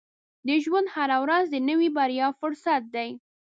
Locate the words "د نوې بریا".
1.51-2.27